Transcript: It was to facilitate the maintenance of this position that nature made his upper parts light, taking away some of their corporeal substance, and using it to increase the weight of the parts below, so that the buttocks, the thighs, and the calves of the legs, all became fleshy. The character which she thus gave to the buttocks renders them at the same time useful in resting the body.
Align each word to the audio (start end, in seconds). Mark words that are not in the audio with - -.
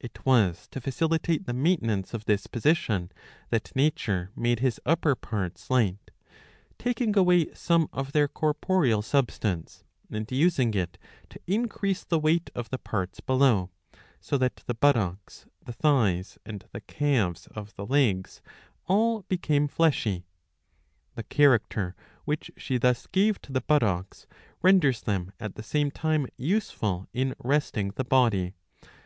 It 0.00 0.24
was 0.24 0.68
to 0.68 0.80
facilitate 0.80 1.44
the 1.44 1.52
maintenance 1.52 2.14
of 2.14 2.24
this 2.24 2.46
position 2.46 3.12
that 3.50 3.76
nature 3.76 4.30
made 4.34 4.60
his 4.60 4.80
upper 4.86 5.14
parts 5.14 5.68
light, 5.68 6.10
taking 6.78 7.14
away 7.14 7.52
some 7.52 7.90
of 7.92 8.12
their 8.12 8.26
corporeal 8.26 9.02
substance, 9.02 9.84
and 10.10 10.32
using 10.32 10.72
it 10.72 10.96
to 11.28 11.38
increase 11.46 12.04
the 12.04 12.18
weight 12.18 12.48
of 12.54 12.70
the 12.70 12.78
parts 12.78 13.20
below, 13.20 13.68
so 14.18 14.38
that 14.38 14.62
the 14.66 14.72
buttocks, 14.72 15.44
the 15.66 15.74
thighs, 15.74 16.38
and 16.46 16.64
the 16.72 16.80
calves 16.80 17.46
of 17.48 17.74
the 17.76 17.84
legs, 17.84 18.40
all 18.86 19.24
became 19.28 19.68
fleshy. 19.68 20.24
The 21.16 21.24
character 21.24 21.94
which 22.24 22.50
she 22.56 22.78
thus 22.78 23.06
gave 23.08 23.42
to 23.42 23.52
the 23.52 23.60
buttocks 23.60 24.26
renders 24.62 25.02
them 25.02 25.32
at 25.38 25.54
the 25.56 25.62
same 25.62 25.90
time 25.90 26.28
useful 26.38 27.08
in 27.12 27.34
resting 27.38 27.90
the 27.90 28.04
body. 28.04 28.54